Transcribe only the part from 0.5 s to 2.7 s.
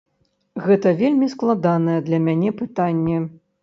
Гэта вельмі складанае для мяне